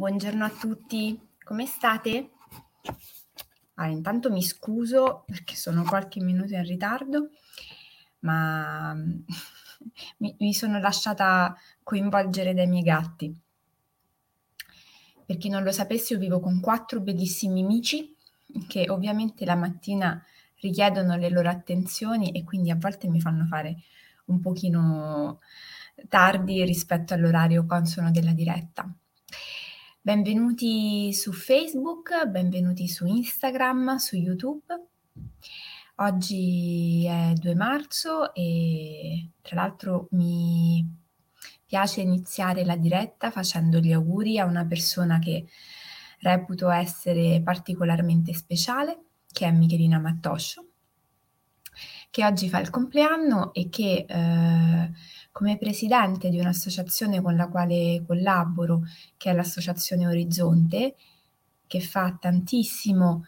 buongiorno 0.00 0.46
a 0.46 0.48
tutti, 0.48 1.20
come 1.44 1.66
state? 1.66 2.30
Ah, 3.74 3.88
intanto 3.88 4.30
mi 4.30 4.42
scuso 4.42 5.24
perché 5.26 5.56
sono 5.56 5.82
qualche 5.82 6.20
minuto 6.20 6.54
in 6.54 6.64
ritardo, 6.64 7.28
ma 8.20 8.94
mi, 10.16 10.34
mi 10.38 10.54
sono 10.54 10.78
lasciata 10.78 11.54
coinvolgere 11.82 12.54
dai 12.54 12.66
miei 12.66 12.82
gatti. 12.82 13.38
Per 15.26 15.36
chi 15.36 15.50
non 15.50 15.62
lo 15.62 15.70
sapesse, 15.70 16.14
io 16.14 16.18
vivo 16.18 16.40
con 16.40 16.60
quattro 16.60 17.00
bellissimi 17.00 17.62
amici 17.62 18.16
che 18.68 18.88
ovviamente 18.88 19.44
la 19.44 19.54
mattina 19.54 20.24
richiedono 20.60 21.16
le 21.16 21.28
loro 21.28 21.50
attenzioni 21.50 22.32
e 22.32 22.42
quindi 22.42 22.70
a 22.70 22.76
volte 22.76 23.06
mi 23.06 23.20
fanno 23.20 23.44
fare 23.44 23.76
un 24.26 24.40
pochino 24.40 25.40
tardi 26.08 26.64
rispetto 26.64 27.12
all'orario 27.12 27.66
consono 27.66 28.10
della 28.10 28.32
diretta. 28.32 28.90
Benvenuti 30.02 31.12
su 31.12 31.30
Facebook, 31.30 32.24
benvenuti 32.26 32.88
su 32.88 33.04
Instagram, 33.04 33.96
su 33.96 34.16
YouTube. 34.16 34.64
Oggi 35.96 37.04
è 37.04 37.34
2 37.34 37.54
marzo 37.54 38.32
e 38.32 39.28
tra 39.42 39.56
l'altro 39.56 40.08
mi 40.12 40.82
piace 41.66 42.00
iniziare 42.00 42.64
la 42.64 42.76
diretta 42.76 43.30
facendo 43.30 43.78
gli 43.78 43.92
auguri 43.92 44.38
a 44.38 44.46
una 44.46 44.64
persona 44.64 45.18
che 45.18 45.46
reputo 46.20 46.70
essere 46.70 47.42
particolarmente 47.42 48.32
speciale, 48.32 49.04
che 49.30 49.44
è 49.44 49.52
Michelina 49.52 49.98
Mattoscio, 49.98 50.69
che 52.10 52.24
oggi 52.24 52.48
fa 52.48 52.60
il 52.60 52.70
compleanno 52.70 53.54
e 53.54 53.68
che 53.68 54.04
eh, 54.08 54.90
come 55.30 55.56
presidente 55.58 56.28
di 56.28 56.38
un'associazione 56.38 57.22
con 57.22 57.36
la 57.36 57.48
quale 57.48 58.02
collaboro, 58.06 58.82
che 59.16 59.30
è 59.30 59.34
l'associazione 59.34 60.06
Orizzonte, 60.06 60.96
che 61.66 61.80
fa 61.80 62.16
tantissimo 62.20 63.24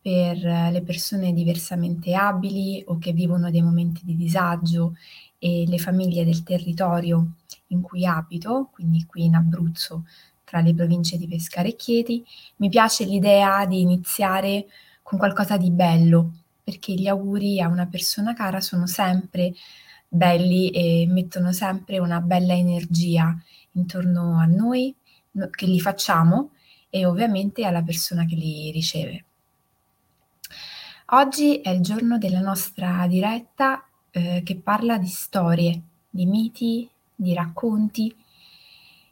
per 0.00 0.36
le 0.36 0.82
persone 0.82 1.32
diversamente 1.32 2.14
abili 2.14 2.84
o 2.86 2.98
che 2.98 3.12
vivono 3.12 3.50
dei 3.50 3.62
momenti 3.62 4.02
di 4.04 4.14
disagio 4.14 4.94
e 5.38 5.64
le 5.66 5.78
famiglie 5.78 6.24
del 6.24 6.42
territorio 6.44 7.32
in 7.68 7.80
cui 7.80 8.06
abito, 8.06 8.68
quindi 8.72 9.04
qui 9.04 9.24
in 9.24 9.34
Abruzzo, 9.34 10.04
tra 10.44 10.60
le 10.60 10.74
province 10.74 11.16
di 11.16 11.26
Pescara 11.26 11.66
e 11.66 11.74
Chieti, 11.74 12.24
mi 12.56 12.68
piace 12.68 13.04
l'idea 13.04 13.66
di 13.66 13.80
iniziare 13.80 14.66
con 15.02 15.18
qualcosa 15.18 15.56
di 15.56 15.70
bello, 15.72 16.32
perché 16.66 16.94
gli 16.94 17.06
auguri 17.06 17.60
a 17.60 17.68
una 17.68 17.86
persona 17.86 18.34
cara 18.34 18.60
sono 18.60 18.88
sempre 18.88 19.54
belli 20.08 20.70
e 20.70 21.06
mettono 21.08 21.52
sempre 21.52 22.00
una 22.00 22.20
bella 22.20 22.54
energia 22.54 23.32
intorno 23.74 24.40
a 24.40 24.46
noi 24.46 24.92
che 25.52 25.66
li 25.66 25.78
facciamo 25.78 26.50
e 26.90 27.06
ovviamente 27.06 27.64
alla 27.64 27.82
persona 27.82 28.24
che 28.24 28.34
li 28.34 28.72
riceve. 28.72 29.24
Oggi 31.10 31.60
è 31.60 31.68
il 31.68 31.82
giorno 31.82 32.18
della 32.18 32.40
nostra 32.40 33.06
diretta 33.06 33.86
eh, 34.10 34.42
che 34.44 34.56
parla 34.56 34.98
di 34.98 35.06
storie, 35.06 35.80
di 36.10 36.26
miti, 36.26 36.90
di 37.14 37.32
racconti 37.32 38.12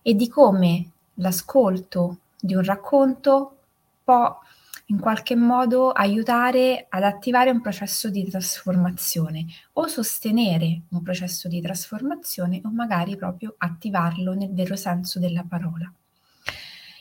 e 0.02 0.14
di 0.14 0.26
come 0.26 0.90
l'ascolto 1.14 2.18
di 2.40 2.56
un 2.56 2.64
racconto 2.64 3.58
può 4.02 4.40
in 4.86 5.00
qualche 5.00 5.34
modo 5.34 5.90
aiutare 5.90 6.86
ad 6.88 7.02
attivare 7.04 7.50
un 7.50 7.60
processo 7.60 8.10
di 8.10 8.28
trasformazione 8.28 9.46
o 9.74 9.86
sostenere 9.86 10.82
un 10.90 11.02
processo 11.02 11.48
di 11.48 11.60
trasformazione 11.60 12.60
o 12.64 12.70
magari 12.70 13.16
proprio 13.16 13.54
attivarlo 13.56 14.34
nel 14.34 14.52
vero 14.52 14.76
senso 14.76 15.18
della 15.18 15.44
parola. 15.48 15.90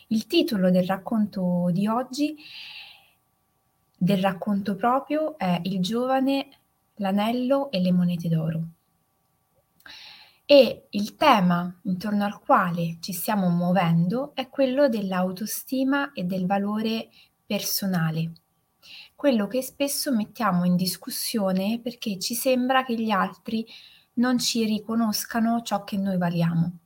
Il 0.07 0.27
titolo 0.27 0.69
del 0.69 0.85
racconto 0.85 1.69
di 1.71 1.87
oggi, 1.87 2.35
del 3.97 4.21
racconto 4.21 4.75
proprio, 4.75 5.37
è 5.37 5.59
Il 5.63 5.81
giovane, 5.81 6.49
l'anello 6.95 7.71
e 7.71 7.81
le 7.81 7.91
monete 7.91 8.29
d'oro. 8.29 8.63
E 10.45 10.87
il 10.89 11.15
tema 11.15 11.73
intorno 11.83 12.25
al 12.25 12.39
quale 12.39 12.97
ci 12.99 13.13
stiamo 13.13 13.49
muovendo 13.49 14.35
è 14.35 14.49
quello 14.49 14.89
dell'autostima 14.89 16.11
e 16.11 16.25
del 16.25 16.45
valore 16.45 17.09
personale, 17.45 18.31
quello 19.15 19.47
che 19.47 19.61
spesso 19.61 20.13
mettiamo 20.13 20.65
in 20.65 20.75
discussione 20.75 21.79
perché 21.81 22.19
ci 22.19 22.35
sembra 22.35 22.83
che 22.83 22.95
gli 22.95 23.11
altri 23.11 23.65
non 24.15 24.37
ci 24.37 24.65
riconoscano 24.65 25.61
ciò 25.61 25.83
che 25.83 25.97
noi 25.97 26.17
valiamo. 26.17 26.77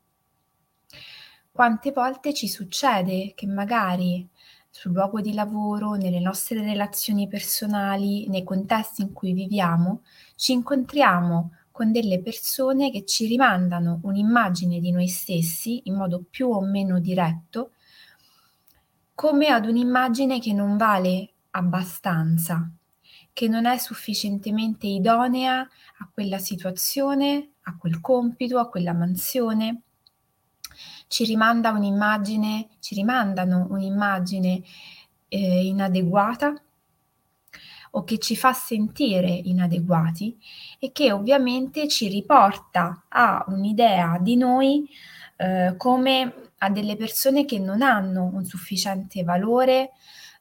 Quante 1.51 1.91
volte 1.91 2.34
ci 2.34 2.47
succede 2.47 3.34
che 3.34 3.47
magari 3.47 4.29
sul 4.69 4.91
luogo 4.91 5.22
di 5.22 5.34
lavoro, 5.34 5.94
nelle 5.94 6.19
nostre 6.19 6.62
relazioni 6.62 7.28
personali, 7.28 8.28
nei 8.28 8.44
contesti 8.44 9.01
in 9.01 9.12
cui 9.12 9.34
viviamo, 9.34 10.03
ci 10.35 10.51
incontriamo 10.51 11.51
con 11.72 11.91
delle 11.91 12.22
persone 12.22 12.91
che 12.91 13.06
ci 13.06 13.25
rimandano 13.25 14.00
un'immagine 14.03 14.79
di 14.79 14.91
noi 14.91 15.07
stessi 15.07 15.81
in 15.85 15.95
modo 15.95 16.24
più 16.29 16.50
o 16.50 16.62
meno 16.62 17.00
diretto 17.00 17.72
come 19.17 19.47
ad 19.47 19.66
un'immagine 19.66 20.39
che 20.39 20.53
non 20.53 20.78
vale 20.78 21.29
abbastanza, 21.50 22.69
che 23.33 23.47
non 23.47 23.66
è 23.66 23.79
sufficientemente 23.79 24.85
idonea 24.85 25.61
a 25.61 26.09
quella 26.13 26.38
situazione, 26.38 27.53
a 27.63 27.75
quel 27.75 28.00
compito, 28.00 28.59
a 28.59 28.69
quella 28.69 28.94
mansione. 28.94 29.81
Ci 31.07 31.25
rimanda 31.25 31.72
un'immagine, 31.72 32.67
ci 32.79 32.94
rimandano 32.94 33.66
un'immagine 33.72 34.61
eh, 35.29 35.66
inadeguata 35.66 36.53
o 37.91 38.03
che 38.03 38.19
ci 38.19 38.35
fa 38.35 38.53
sentire 38.53 39.31
inadeguati 39.31 40.38
e 40.77 40.91
che 40.91 41.11
ovviamente 41.11 41.88
ci 41.88 42.07
riporta 42.07 43.06
a 43.07 43.44
un'idea 43.47 44.19
di 44.22 44.35
noi 44.35 44.88
eh, 45.38 45.73
come 45.75 46.47
a 46.59 46.69
delle 46.69 46.95
persone 46.95 47.45
che 47.45 47.59
non 47.59 47.81
hanno 47.81 48.29
un 48.34 48.45
sufficiente 48.45 49.23
valore, 49.23 49.91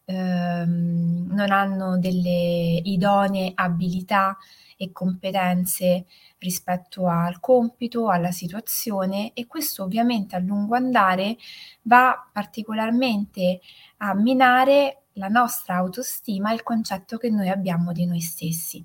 ehm, 0.05 1.29
non 1.31 1.51
hanno 1.51 1.99
delle 1.99 2.81
idonee 2.83 3.53
abilità 3.55 4.37
e 4.77 4.93
competenze 4.93 6.07
rispetto 6.39 7.09
al 7.09 7.41
compito, 7.41 8.11
alla 8.11 8.31
situazione 8.31 9.33
e 9.33 9.47
questo 9.47 9.83
ovviamente 9.83 10.37
a 10.37 10.39
lungo 10.39 10.75
andare 10.75 11.37
va 11.83 12.29
particolarmente 12.31 13.61
a 13.99 14.15
minare 14.15 15.05
la 15.15 15.29
nostra 15.29 15.77
autostima 15.77 16.51
e 16.51 16.55
il 16.55 16.63
concetto 16.63 17.17
che 17.17 17.31
noi 17.31 17.49
abbiamo 17.49 17.93
di 17.93 18.05
noi 18.05 18.21
stessi. 18.21 18.85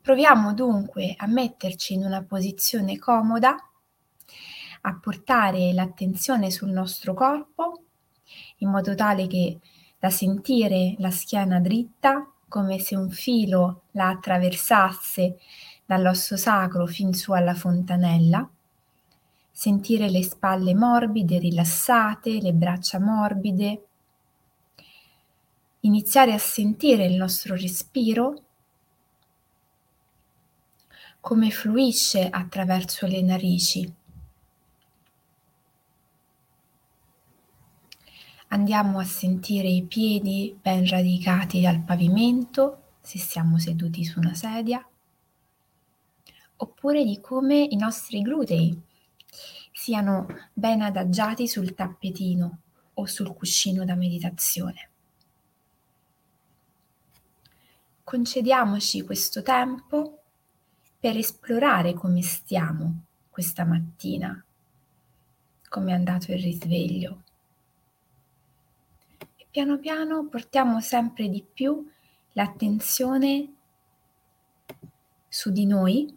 Proviamo 0.00 0.52
dunque 0.52 1.14
a 1.16 1.26
metterci 1.26 1.94
in 1.94 2.04
una 2.04 2.22
posizione 2.22 2.98
comoda 2.98 3.56
a 4.82 4.94
portare 4.94 5.72
l'attenzione 5.72 6.50
sul 6.50 6.70
nostro 6.70 7.14
corpo 7.14 7.82
in 8.58 8.70
modo 8.70 8.94
tale 8.94 9.26
che 9.26 9.58
da 9.98 10.10
sentire 10.10 10.94
la 10.98 11.10
schiena 11.10 11.60
dritta 11.60 12.28
come 12.48 12.78
se 12.78 12.96
un 12.96 13.10
filo 13.10 13.84
la 13.92 14.08
attraversasse 14.08 15.38
dall'osso 15.86 16.36
sacro 16.36 16.86
fin 16.86 17.14
su 17.14 17.32
alla 17.32 17.54
fontanella, 17.54 18.48
sentire 19.50 20.10
le 20.10 20.22
spalle 20.22 20.74
morbide, 20.74 21.38
rilassate, 21.38 22.40
le 22.40 22.52
braccia 22.52 22.98
morbide, 22.98 23.86
iniziare 25.80 26.32
a 26.32 26.38
sentire 26.38 27.06
il 27.06 27.14
nostro 27.14 27.54
respiro. 27.54 28.42
Come 31.20 31.50
fluisce 31.50 32.28
attraverso 32.28 33.06
le 33.06 33.22
narici. 33.22 33.94
Andiamo 38.52 38.98
a 38.98 39.04
sentire 39.04 39.66
i 39.66 39.82
piedi 39.82 40.54
ben 40.60 40.86
radicati 40.86 41.64
al 41.64 41.80
pavimento, 41.80 42.96
se 43.00 43.16
siamo 43.18 43.58
seduti 43.58 44.04
su 44.04 44.18
una 44.18 44.34
sedia, 44.34 44.86
oppure 46.56 47.02
di 47.02 47.18
come 47.18 47.62
i 47.62 47.76
nostri 47.76 48.20
glutei 48.20 48.78
siano 49.72 50.26
ben 50.52 50.82
adagiati 50.82 51.48
sul 51.48 51.74
tappetino 51.74 52.58
o 52.92 53.06
sul 53.06 53.32
cuscino 53.32 53.86
da 53.86 53.94
meditazione. 53.94 54.90
Concediamoci 58.04 59.00
questo 59.00 59.40
tempo 59.40 60.24
per 61.00 61.16
esplorare 61.16 61.94
come 61.94 62.20
stiamo 62.20 63.04
questa 63.30 63.64
mattina, 63.64 64.44
come 65.70 65.90
è 65.90 65.94
andato 65.94 66.32
il 66.32 66.38
risveglio 66.42 67.21
piano 69.52 69.78
piano 69.78 70.24
portiamo 70.28 70.80
sempre 70.80 71.28
di 71.28 71.44
più 71.44 71.86
l'attenzione 72.32 73.52
su 75.28 75.50
di 75.52 75.66
noi, 75.66 76.16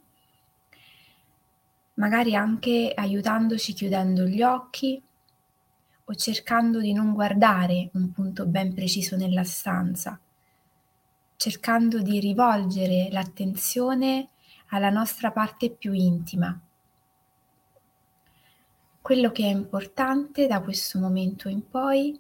magari 1.96 2.34
anche 2.34 2.94
aiutandoci 2.96 3.74
chiudendo 3.74 4.24
gli 4.26 4.42
occhi 4.42 5.02
o 6.06 6.16
cercando 6.16 6.80
di 6.80 6.94
non 6.94 7.14
guardare 7.14 7.90
un 7.96 8.14
punto 8.14 8.46
ben 8.46 8.74
preciso 8.74 9.18
nella 9.18 9.44
stanza, 9.44 10.18
cercando 11.36 12.02
di 12.02 12.22
rivolgere 12.22 13.10
l'attenzione 13.12 14.30
alla 14.68 14.90
nostra 14.90 15.32
parte 15.32 15.72
più 15.72 15.92
intima. 15.92 16.58
Quello 19.02 19.32
che 19.34 19.44
è 19.44 19.52
importante 19.52 20.48
da 20.48 20.62
questo 20.62 21.00
momento 21.00 21.50
in 21.50 21.68
poi 21.68 22.18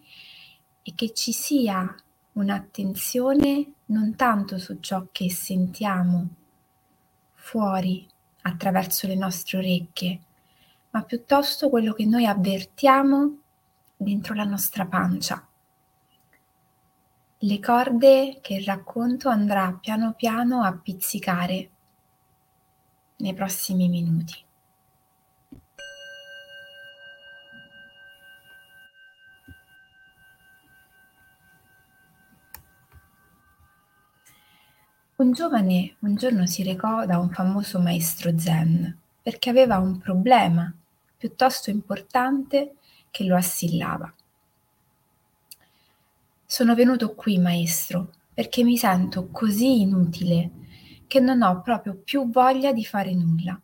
è 0.85 0.93
che 0.93 1.13
ci 1.13 1.33
sia 1.33 1.95
un'attenzione 2.33 3.71
non 3.85 4.15
tanto 4.15 4.59
su 4.59 4.79
ciò 4.81 5.07
che 5.11 5.31
sentiamo 5.31 6.27
fuori 7.33 8.07
attraverso 8.43 9.07
le 9.07 9.15
nostre 9.15 9.57
orecchie, 9.57 10.21
ma 10.91 11.01
piuttosto 11.01 11.69
quello 11.69 11.93
che 11.93 12.05
noi 12.05 12.27
avvertiamo 12.27 13.39
dentro 13.97 14.35
la 14.35 14.43
nostra 14.43 14.85
pancia. 14.85 15.43
Le 17.39 17.59
corde 17.59 18.37
che 18.41 18.53
il 18.53 18.65
racconto 18.65 19.29
andrà 19.29 19.75
piano 19.81 20.13
piano 20.13 20.61
a 20.61 20.71
pizzicare 20.71 21.69
nei 23.17 23.33
prossimi 23.33 23.89
minuti. 23.89 24.44
Un 35.17 35.31
giovane 35.31 35.95
un 35.99 36.15
giorno 36.15 36.45
si 36.45 36.61
recò 36.61 37.05
da 37.05 37.17
un 37.17 37.29
famoso 37.29 37.79
maestro 37.79 38.37
zen 38.37 38.97
perché 39.21 39.49
aveva 39.49 39.77
un 39.77 39.97
problema 39.97 40.69
piuttosto 41.15 41.69
importante 41.69 42.73
che 43.11 43.23
lo 43.23 43.37
assillava. 43.37 44.13
Sono 46.45 46.75
venuto 46.75 47.15
qui, 47.15 47.37
maestro, 47.37 48.09
perché 48.33 48.65
mi 48.65 48.75
sento 48.75 49.29
così 49.31 49.79
inutile 49.79 50.51
che 51.07 51.21
non 51.21 51.43
ho 51.43 51.61
proprio 51.61 51.95
più 51.95 52.29
voglia 52.29 52.73
di 52.73 52.83
fare 52.83 53.13
nulla. 53.13 53.57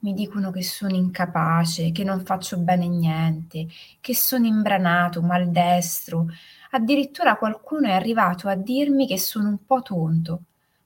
Mi 0.00 0.12
dicono 0.12 0.50
che 0.50 0.64
sono 0.64 0.96
incapace, 0.96 1.92
che 1.92 2.02
non 2.02 2.24
faccio 2.24 2.58
bene 2.58 2.88
niente, 2.88 3.68
che 4.00 4.16
sono 4.16 4.46
imbranato, 4.46 5.22
maldestro. 5.22 6.26
Addirittura 6.72 7.36
qualcuno 7.36 7.86
è 7.86 7.92
arrivato 7.92 8.48
a 8.48 8.56
dirmi 8.56 9.06
che 9.06 9.20
sono 9.20 9.50
un 9.50 9.64
po' 9.64 9.80
tonto. 9.80 10.42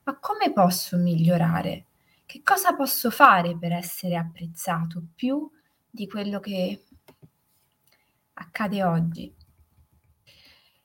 Ma 0.08 0.16
come 0.20 0.54
posso 0.54 0.96
migliorare? 0.96 1.84
Che 2.24 2.40
cosa 2.42 2.74
posso 2.74 3.10
fare 3.10 3.58
per 3.58 3.72
essere 3.72 4.16
apprezzato 4.16 5.02
più 5.14 5.50
di 5.90 6.08
quello 6.08 6.40
che 6.40 6.82
accade 8.32 8.82
oggi. 8.84 9.30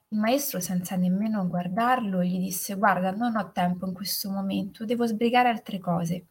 Il 0.09 0.19
maestro, 0.19 0.59
senza 0.59 0.97
nemmeno 0.97 1.47
guardarlo, 1.47 2.21
gli 2.21 2.37
disse: 2.37 2.75
Guarda, 2.75 3.11
non 3.11 3.37
ho 3.37 3.53
tempo 3.53 3.87
in 3.87 3.93
questo 3.93 4.29
momento, 4.29 4.83
devo 4.83 5.07
sbrigare 5.07 5.47
altre 5.47 5.79
cose. 5.79 6.25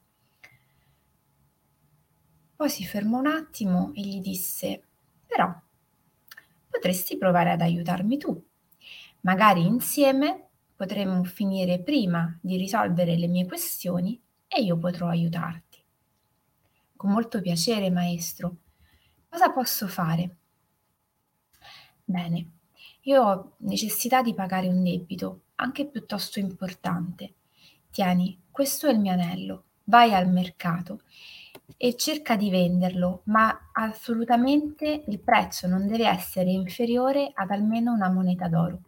Poi 2.54 2.68
si 2.68 2.84
fermò 2.84 3.20
un 3.20 3.26
attimo 3.28 3.92
e 3.94 4.02
gli 4.02 4.20
disse: 4.20 4.82
Però 5.26 5.50
potresti 6.68 7.16
provare 7.16 7.52
ad 7.52 7.62
aiutarmi 7.62 8.18
tu. 8.18 8.48
Magari 9.20 9.64
insieme 9.64 10.50
potremmo 10.82 11.22
finire 11.22 11.78
prima 11.78 12.36
di 12.40 12.56
risolvere 12.56 13.16
le 13.16 13.28
mie 13.28 13.46
questioni 13.46 14.20
e 14.48 14.62
io 14.62 14.76
potrò 14.76 15.06
aiutarti. 15.06 15.80
Con 16.96 17.12
molto 17.12 17.40
piacere, 17.40 17.88
maestro. 17.88 18.56
Cosa 19.28 19.52
posso 19.52 19.86
fare? 19.86 20.36
Bene, 22.04 22.50
io 23.02 23.22
ho 23.22 23.52
necessità 23.58 24.22
di 24.22 24.34
pagare 24.34 24.66
un 24.66 24.82
debito, 24.82 25.42
anche 25.54 25.86
piuttosto 25.86 26.40
importante. 26.40 27.34
Tieni, 27.92 28.42
questo 28.50 28.88
è 28.88 28.92
il 28.92 28.98
mio 28.98 29.12
anello. 29.12 29.66
Vai 29.84 30.12
al 30.12 30.28
mercato 30.28 31.02
e 31.76 31.94
cerca 31.94 32.34
di 32.34 32.50
venderlo, 32.50 33.22
ma 33.26 33.70
assolutamente 33.72 35.04
il 35.06 35.20
prezzo 35.20 35.68
non 35.68 35.86
deve 35.86 36.08
essere 36.08 36.50
inferiore 36.50 37.30
ad 37.32 37.50
almeno 37.52 37.92
una 37.92 38.10
moneta 38.10 38.48
d'oro. 38.48 38.80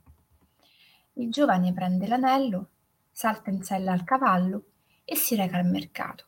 Il 1.17 1.31
giovane 1.31 1.73
prende 1.73 2.09
l'anello, 2.09 2.71
salta 3.13 3.51
in 3.51 3.63
sella 3.63 3.93
al 3.93 4.03
cavallo 4.03 4.65
e 5.05 5.15
si 5.15 5.37
reca 5.37 5.59
al 5.59 5.67
mercato. 5.67 6.25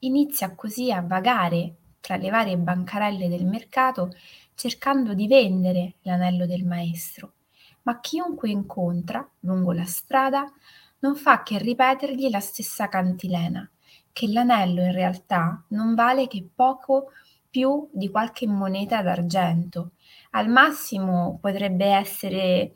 Inizia 0.00 0.54
così 0.54 0.90
a 0.90 1.02
vagare 1.02 1.74
tra 2.00 2.16
le 2.16 2.30
varie 2.30 2.56
bancarelle 2.56 3.28
del 3.28 3.44
mercato 3.44 4.10
cercando 4.54 5.12
di 5.12 5.26
vendere 5.26 5.96
l'anello 6.02 6.46
del 6.46 6.64
maestro, 6.64 7.32
ma 7.82 8.00
chiunque 8.00 8.48
incontra 8.48 9.28
lungo 9.40 9.72
la 9.72 9.84
strada 9.84 10.50
non 11.00 11.16
fa 11.16 11.42
che 11.42 11.58
ripetergli 11.58 12.30
la 12.30 12.40
stessa 12.40 12.88
cantilena, 12.88 13.68
che 14.10 14.26
l'anello 14.28 14.80
in 14.80 14.92
realtà 14.92 15.62
non 15.68 15.94
vale 15.94 16.28
che 16.28 16.48
poco 16.54 17.10
più 17.50 17.90
di 17.92 18.08
qualche 18.08 18.46
moneta 18.46 19.02
d'argento. 19.02 19.92
Al 20.30 20.48
massimo 20.48 21.38
potrebbe 21.40 21.86
essere 21.86 22.72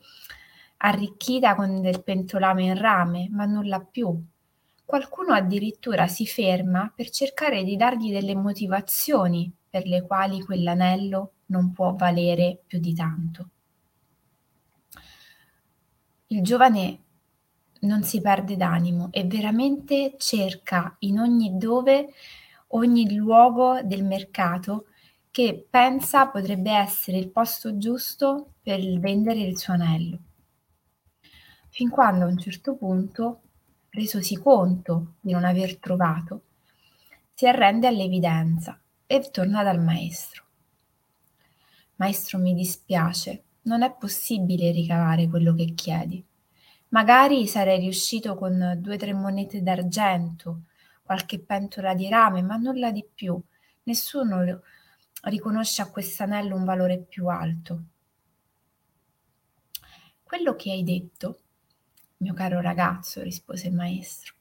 arricchita 0.81 1.55
con 1.55 1.81
del 1.81 2.03
pentolame 2.03 2.63
in 2.63 2.77
rame, 2.77 3.27
ma 3.31 3.45
nulla 3.45 3.79
più. 3.79 4.21
Qualcuno 4.85 5.33
addirittura 5.33 6.07
si 6.07 6.25
ferma 6.25 6.91
per 6.93 7.09
cercare 7.09 7.63
di 7.63 7.75
dargli 7.75 8.11
delle 8.11 8.35
motivazioni 8.35 9.51
per 9.69 9.85
le 9.85 10.01
quali 10.01 10.41
quell'anello 10.41 11.33
non 11.47 11.71
può 11.71 11.93
valere 11.95 12.61
più 12.65 12.79
di 12.79 12.93
tanto. 12.93 13.49
Il 16.27 16.41
giovane 16.43 16.99
non 17.81 18.03
si 18.03 18.21
perde 18.21 18.55
d'animo 18.55 19.09
e 19.11 19.23
veramente 19.25 20.15
cerca 20.17 20.95
in 20.99 21.19
ogni 21.19 21.57
dove, 21.57 22.13
ogni 22.69 23.15
luogo 23.15 23.81
del 23.83 24.03
mercato 24.03 24.85
che 25.31 25.67
pensa 25.69 26.27
potrebbe 26.27 26.71
essere 26.71 27.17
il 27.17 27.29
posto 27.29 27.77
giusto 27.77 28.53
per 28.61 28.79
vendere 28.99 29.39
il 29.39 29.57
suo 29.57 29.73
anello. 29.73 30.19
Fin 31.79 31.89
quando 31.89 32.25
a 32.25 32.27
un 32.27 32.37
certo 32.37 32.75
punto 32.75 33.41
resosi 33.91 34.35
conto 34.35 35.13
di 35.21 35.31
non 35.31 35.45
aver 35.45 35.77
trovato, 35.77 36.41
si 37.33 37.47
arrende 37.47 37.87
all'evidenza 37.87 38.77
e 39.07 39.29
torna 39.31 39.63
dal 39.63 39.81
maestro. 39.81 40.43
Maestro, 41.95 42.37
mi 42.37 42.53
dispiace, 42.53 43.43
non 43.61 43.81
è 43.81 43.95
possibile 43.97 44.71
ricavare 44.71 45.29
quello 45.29 45.53
che 45.53 45.73
chiedi. 45.73 46.21
Magari 46.89 47.47
sarei 47.47 47.79
riuscito 47.79 48.35
con 48.35 48.77
due 48.81 48.95
o 48.95 48.97
tre 48.97 49.13
monete 49.13 49.61
d'argento, 49.63 50.63
qualche 51.01 51.39
pentola 51.39 51.93
di 51.93 52.09
rame, 52.09 52.41
ma 52.41 52.57
nulla 52.57 52.91
di 52.91 53.05
più. 53.09 53.41
Nessuno 53.83 54.63
riconosce 55.21 55.81
a 55.81 55.89
quest'anello 55.89 56.57
un 56.57 56.65
valore 56.65 56.97
più 56.97 57.27
alto. 57.27 57.83
Quello 60.21 60.57
che 60.57 60.71
hai 60.71 60.83
detto 60.83 61.39
mio 62.19 62.33
caro 62.33 62.61
ragazzo, 62.61 63.21
rispose 63.21 63.67
il 63.67 63.73
maestro, 63.73 64.33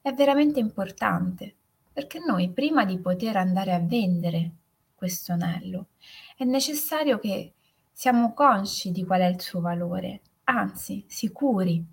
è 0.00 0.12
veramente 0.12 0.60
importante, 0.60 1.54
perché 1.92 2.18
noi 2.18 2.50
prima 2.50 2.84
di 2.84 2.98
poter 2.98 3.36
andare 3.36 3.72
a 3.72 3.80
vendere 3.80 4.50
questo 4.94 5.32
anello 5.32 5.86
è 6.36 6.44
necessario 6.44 7.18
che 7.18 7.52
siamo 7.92 8.32
consci 8.32 8.92
di 8.92 9.04
qual 9.04 9.20
è 9.20 9.26
il 9.26 9.40
suo 9.40 9.60
valore, 9.60 10.20
anzi 10.44 11.04
sicuri. 11.06 11.84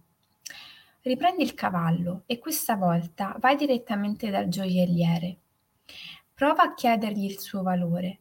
Riprendi 1.01 1.43
il 1.43 1.53
cavallo 1.53 2.23
e 2.25 2.37
questa 2.37 2.75
volta 2.75 3.35
vai 3.39 3.55
direttamente 3.55 4.29
dal 4.29 4.47
gioielliere. 4.47 5.37
Prova 6.33 6.63
a 6.63 6.73
chiedergli 6.73 7.25
il 7.25 7.39
suo 7.39 7.61
valore. 7.61 8.19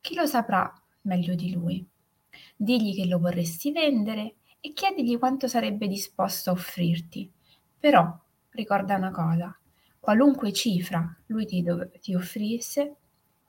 Chi 0.00 0.14
lo 0.14 0.26
saprà 0.26 0.72
meglio 1.02 1.34
di 1.34 1.52
lui? 1.52 1.84
Digli 2.54 2.94
che 2.94 3.06
lo 3.06 3.18
vorresti 3.18 3.72
vendere 3.72 4.36
e 4.66 4.72
chiedigli 4.72 5.16
quanto 5.16 5.46
sarebbe 5.46 5.86
disposto 5.86 6.50
a 6.50 6.54
offrirti. 6.54 7.30
Però 7.78 8.18
ricorda 8.50 8.96
una 8.96 9.12
cosa, 9.12 9.56
qualunque 10.00 10.52
cifra 10.52 11.16
lui 11.26 11.46
ti, 11.46 11.62
dov- 11.62 11.96
ti 12.00 12.16
offrisse, 12.16 12.96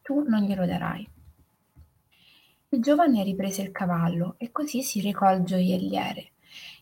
tu 0.04 0.24
non 0.28 0.44
glielo 0.44 0.68
darai. 0.68 1.10
Il 2.70 2.82
giovane 2.82 3.24
riprese 3.24 3.64
il 3.64 3.72
cavallo 3.72 4.36
e 4.38 4.52
così 4.52 4.84
si 4.84 5.02
recò 5.02 5.26
al 5.26 5.44
gioielliere, 5.44 6.34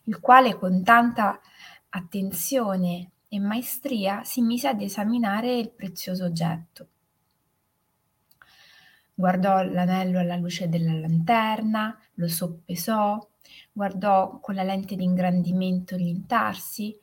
il 0.04 0.20
quale 0.20 0.54
con 0.54 0.82
tanta 0.82 1.40
attenzione 1.88 3.12
e 3.28 3.40
maestria 3.40 4.22
si 4.22 4.42
mise 4.42 4.68
ad 4.68 4.82
esaminare 4.82 5.56
il 5.56 5.70
prezioso 5.70 6.26
oggetto. 6.26 6.88
Guardò 9.14 9.62
l'anello 9.62 10.18
alla 10.18 10.36
luce 10.36 10.68
della 10.68 10.92
lanterna, 10.92 11.98
lo 12.14 12.28
soppesò, 12.28 13.26
guardò 13.72 14.38
con 14.40 14.54
la 14.54 14.62
lente 14.62 14.96
di 14.96 15.04
ingrandimento 15.04 15.96
intarsi, 15.96 16.96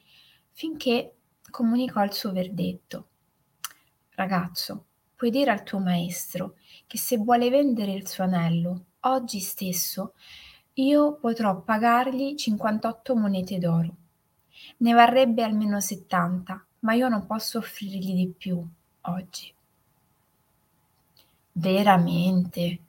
finché 0.51 1.15
comunicò 1.49 2.03
il 2.03 2.13
suo 2.13 2.31
verdetto. 2.31 3.07
Ragazzo, 4.15 4.85
puoi 5.15 5.31
dire 5.31 5.51
al 5.51 5.63
tuo 5.63 5.79
maestro 5.79 6.55
che 6.87 6.97
se 6.97 7.17
vuole 7.17 7.49
vendere 7.49 7.93
il 7.93 8.07
suo 8.07 8.23
anello 8.23 8.85
oggi 9.01 9.39
stesso 9.39 10.13
io 10.73 11.15
potrò 11.17 11.61
pagargli 11.61 12.35
58 12.35 13.15
monete 13.15 13.59
d'oro. 13.59 13.95
Ne 14.77 14.93
varrebbe 14.93 15.43
almeno 15.43 15.79
70, 15.79 16.65
ma 16.79 16.93
io 16.93 17.07
non 17.09 17.25
posso 17.25 17.59
offrirgli 17.59 18.13
di 18.13 18.33
più 18.35 18.65
oggi. 19.01 19.53
Veramente? 21.51 22.79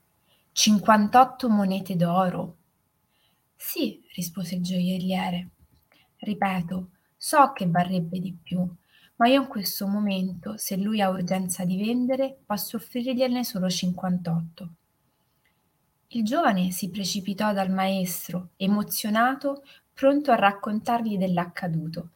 58 0.53 1.49
monete 1.51 1.97
d'oro? 1.97 2.57
Sì, 3.67 4.01
rispose 4.15 4.57
il 4.57 4.63
gioielliere. 4.63 5.49
Ripeto, 6.19 6.91
so 7.17 7.53
che 7.53 7.67
varrebbe 7.67 8.21
di 8.21 8.37
più, 8.41 8.63
ma 9.17 9.27
io 9.27 9.41
in 9.41 9.49
questo 9.49 9.87
momento, 9.87 10.59
se 10.59 10.77
lui 10.77 11.01
ha 11.01 11.09
urgenza 11.09 11.65
di 11.65 11.79
vendere, 11.79 12.37
posso 12.45 12.77
offrirgliene 12.77 13.43
solo 13.43 13.69
58. 13.69 14.71
Il 16.09 16.25
giovane 16.25 16.71
si 16.73 16.91
precipitò 16.91 17.53
dal 17.55 17.71
maestro, 17.71 18.51
emozionato, 18.57 19.65
pronto 19.93 20.31
a 20.31 20.37
raccontargli 20.37 21.17
dell'accaduto. 21.17 22.11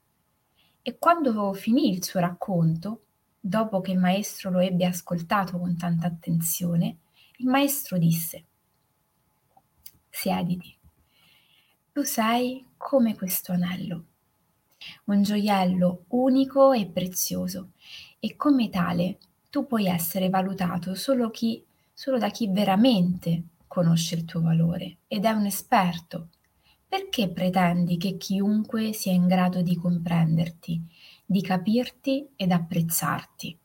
E 0.82 0.98
quando 0.98 1.54
finì 1.54 1.90
il 1.90 2.04
suo 2.04 2.20
racconto, 2.20 3.04
dopo 3.40 3.80
che 3.80 3.92
il 3.92 3.98
maestro 3.98 4.50
lo 4.50 4.58
ebbe 4.58 4.84
ascoltato 4.84 5.58
con 5.58 5.76
tanta 5.78 6.06
attenzione, 6.06 6.98
il 7.38 7.46
maestro 7.46 7.96
disse 7.96 8.44
Siediti. 10.10 10.77
Tu 11.98 12.04
sei 12.04 12.64
come 12.76 13.16
questo 13.16 13.50
anello, 13.50 14.04
un 15.06 15.24
gioiello 15.24 16.04
unico 16.10 16.70
e 16.70 16.86
prezioso, 16.86 17.70
e 18.20 18.36
come 18.36 18.70
tale 18.70 19.18
tu 19.50 19.66
puoi 19.66 19.86
essere 19.86 20.28
valutato 20.28 20.94
solo, 20.94 21.28
chi, 21.30 21.60
solo 21.92 22.18
da 22.18 22.30
chi 22.30 22.46
veramente 22.52 23.42
conosce 23.66 24.14
il 24.14 24.24
tuo 24.24 24.40
valore 24.40 24.98
ed 25.08 25.24
è 25.24 25.30
un 25.30 25.46
esperto. 25.46 26.28
Perché 26.86 27.30
pretendi 27.30 27.96
che 27.96 28.16
chiunque 28.16 28.92
sia 28.92 29.12
in 29.12 29.26
grado 29.26 29.60
di 29.60 29.74
comprenderti, 29.74 30.80
di 31.26 31.40
capirti 31.40 32.28
ed 32.36 32.52
apprezzarti? 32.52 33.58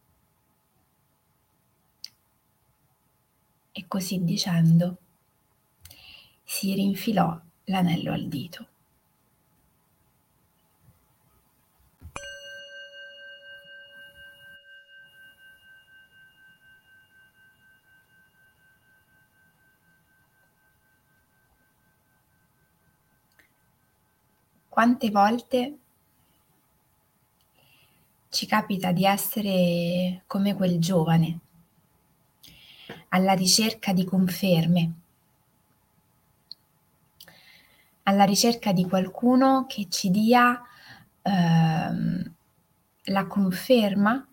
E 3.73 3.87
così 3.87 4.23
dicendo, 4.23 4.97
si 6.43 6.73
rinfilò 6.73 7.39
l'anello 7.65 8.11
al 8.11 8.27
dito. 8.27 8.67
Quante 24.67 25.11
volte 25.11 25.77
ci 28.29 28.47
capita 28.47 28.91
di 28.91 29.05
essere 29.05 30.23
come 30.25 30.55
quel 30.55 30.79
giovane, 30.79 31.39
alla 33.09 33.33
ricerca 33.33 33.93
di 33.93 34.03
conferme, 34.03 35.02
alla 38.03 38.23
ricerca 38.23 38.71
di 38.71 38.87
qualcuno 38.87 39.65
che 39.67 39.87
ci 39.89 40.09
dia 40.09 40.61
ehm, 41.21 42.33
la 43.05 43.27
conferma, 43.27 44.27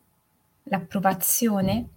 l'approvazione, 0.65 1.89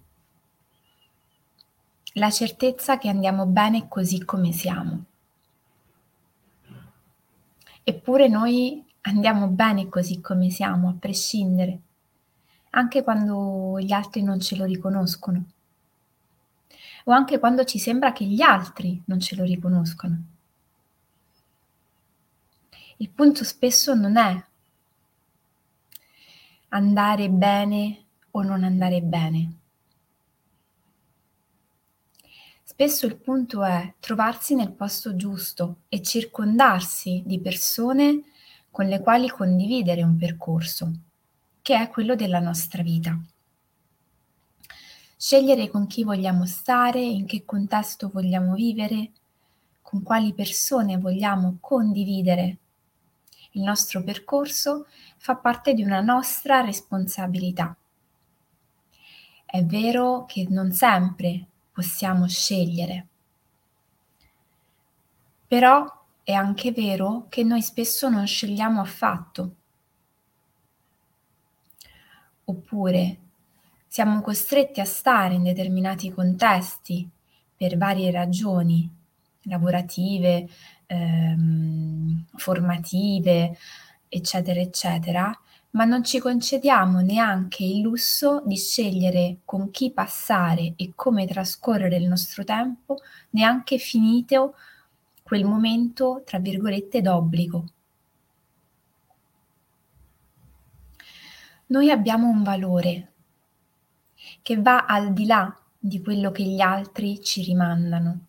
la 2.14 2.30
certezza 2.30 2.98
che 2.98 3.08
andiamo 3.08 3.46
bene 3.46 3.88
così 3.88 4.24
come 4.24 4.52
siamo. 4.52 5.04
Eppure 7.82 8.28
noi 8.28 8.82
andiamo 9.02 9.48
bene 9.48 9.88
così 9.88 10.20
come 10.20 10.50
siamo, 10.50 10.88
a 10.88 10.96
prescindere, 10.98 11.80
anche 12.70 13.02
quando 13.02 13.78
gli 13.80 13.92
altri 13.92 14.22
non 14.22 14.40
ce 14.40 14.56
lo 14.56 14.64
riconoscono, 14.64 15.44
o 17.04 17.12
anche 17.12 17.38
quando 17.38 17.64
ci 17.64 17.78
sembra 17.78 18.12
che 18.12 18.24
gli 18.24 18.40
altri 18.40 19.02
non 19.06 19.20
ce 19.20 19.36
lo 19.36 19.44
riconoscono. 19.44 20.33
Il 22.98 23.10
punto 23.10 23.42
spesso 23.42 23.94
non 23.94 24.16
è 24.16 24.44
andare 26.68 27.28
bene 27.28 28.04
o 28.30 28.42
non 28.42 28.62
andare 28.62 29.02
bene. 29.02 29.52
Spesso 32.62 33.06
il 33.06 33.16
punto 33.16 33.64
è 33.64 33.94
trovarsi 34.00 34.54
nel 34.54 34.72
posto 34.72 35.16
giusto 35.16 35.82
e 35.88 36.02
circondarsi 36.02 37.22
di 37.24 37.40
persone 37.40 38.22
con 38.70 38.86
le 38.86 39.00
quali 39.00 39.28
condividere 39.28 40.02
un 40.02 40.16
percorso, 40.16 40.92
che 41.62 41.80
è 41.80 41.88
quello 41.88 42.14
della 42.14 42.40
nostra 42.40 42.82
vita. 42.82 43.16
Scegliere 45.16 45.68
con 45.68 45.86
chi 45.86 46.02
vogliamo 46.02 46.46
stare, 46.46 47.00
in 47.00 47.26
che 47.26 47.44
contesto 47.44 48.08
vogliamo 48.12 48.54
vivere, 48.54 49.12
con 49.80 50.02
quali 50.02 50.34
persone 50.34 50.98
vogliamo 50.98 51.58
condividere 51.60 52.58
il 53.54 53.62
nostro 53.62 54.02
percorso 54.02 54.86
fa 55.16 55.36
parte 55.36 55.74
di 55.74 55.82
una 55.82 56.00
nostra 56.00 56.60
responsabilità. 56.60 57.76
È 59.44 59.62
vero 59.64 60.24
che 60.26 60.46
non 60.48 60.72
sempre 60.72 61.46
possiamo 61.72 62.26
scegliere. 62.26 63.06
Però 65.46 66.04
è 66.24 66.32
anche 66.32 66.72
vero 66.72 67.26
che 67.28 67.44
noi 67.44 67.62
spesso 67.62 68.08
non 68.08 68.26
scegliamo 68.26 68.80
affatto. 68.80 69.54
Oppure 72.44 73.18
siamo 73.86 74.20
costretti 74.20 74.80
a 74.80 74.84
stare 74.84 75.34
in 75.34 75.44
determinati 75.44 76.10
contesti 76.10 77.08
per 77.56 77.76
varie 77.76 78.10
ragioni 78.10 79.02
lavorative, 79.44 80.48
ehm, 80.86 82.24
formative, 82.36 83.56
eccetera, 84.08 84.60
eccetera, 84.60 85.38
ma 85.70 85.84
non 85.84 86.04
ci 86.04 86.20
concediamo 86.20 87.00
neanche 87.00 87.64
il 87.64 87.80
lusso 87.80 88.42
di 88.46 88.56
scegliere 88.56 89.38
con 89.44 89.70
chi 89.70 89.90
passare 89.90 90.74
e 90.76 90.92
come 90.94 91.26
trascorrere 91.26 91.96
il 91.96 92.06
nostro 92.06 92.44
tempo, 92.44 92.98
neanche 93.30 93.78
finito 93.78 94.54
quel 95.22 95.44
momento, 95.44 96.22
tra 96.24 96.38
virgolette, 96.38 97.00
d'obbligo. 97.00 97.64
Noi 101.66 101.90
abbiamo 101.90 102.28
un 102.28 102.42
valore 102.42 103.12
che 104.42 104.56
va 104.60 104.84
al 104.84 105.12
di 105.12 105.26
là 105.26 105.58
di 105.76 106.00
quello 106.00 106.30
che 106.30 106.44
gli 106.44 106.60
altri 106.60 107.20
ci 107.22 107.42
rimandano 107.42 108.26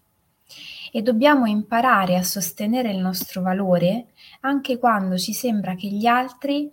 e 0.95 1.01
dobbiamo 1.01 1.45
imparare 1.45 2.15
a 2.15 2.23
sostenere 2.23 2.89
il 2.89 2.99
nostro 2.99 3.41
valore 3.41 4.13
anche 4.39 4.79
quando 4.79 5.17
ci 5.17 5.33
sembra 5.33 5.75
che 5.75 5.89
gli 5.89 6.05
altri 6.05 6.71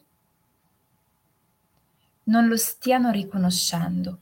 non 2.27 2.47
lo 2.47 2.57
stiano 2.57 3.11
riconoscendo. 3.11 4.21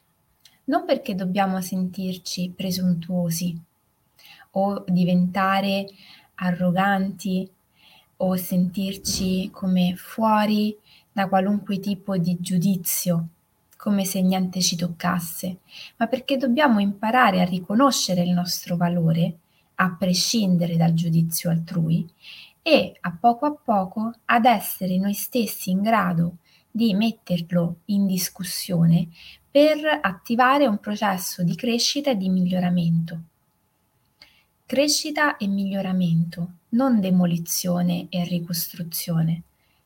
Non 0.64 0.86
perché 0.86 1.14
dobbiamo 1.14 1.60
sentirci 1.60 2.50
presuntuosi 2.56 3.60
o 4.52 4.84
diventare 4.88 5.86
arroganti 6.36 7.46
o 8.16 8.36
sentirci 8.36 9.50
come 9.50 9.96
fuori 9.96 10.74
da 11.12 11.28
qualunque 11.28 11.78
tipo 11.78 12.16
di 12.16 12.38
giudizio, 12.40 13.26
come 13.76 14.06
se 14.06 14.22
niente 14.22 14.62
ci 14.62 14.76
toccasse, 14.76 15.58
ma 15.98 16.06
perché 16.06 16.38
dobbiamo 16.38 16.80
imparare 16.80 17.42
a 17.42 17.44
riconoscere 17.44 18.22
il 18.22 18.30
nostro 18.30 18.76
valore, 18.76 19.39
a 19.82 19.96
prescindere 19.98 20.76
dal 20.76 20.92
giudizio 20.92 21.50
altrui, 21.50 22.06
e 22.62 22.96
a 23.00 23.16
poco 23.18 23.46
a 23.46 23.52
poco 23.52 24.12
ad 24.26 24.44
essere 24.44 24.98
noi 24.98 25.14
stessi 25.14 25.70
in 25.70 25.80
grado 25.80 26.36
di 26.70 26.92
metterlo 26.94 27.78
in 27.86 28.06
discussione 28.06 29.08
per 29.50 29.78
attivare 30.02 30.66
un 30.66 30.78
processo 30.78 31.42
di 31.42 31.54
crescita 31.54 32.10
e 32.10 32.16
di 32.16 32.28
miglioramento. 32.28 33.20
Crescita 34.66 35.38
e 35.38 35.48
miglioramento, 35.48 36.52
non 36.70 37.00
demolizione 37.00 38.06
e 38.10 38.22
ricostruzione, 38.24 39.42